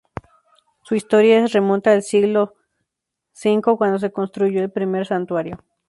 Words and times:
Su 0.81 0.95
historia 0.95 1.43
se 1.47 1.53
remonta 1.59 1.91
al 1.91 2.01
siglo 2.01 2.55
V 3.35 3.61
cuando 3.77 3.99
se 3.99 4.11
construyó 4.11 4.59
el 4.63 4.71
primer 4.71 5.05
santuario. 5.05 5.63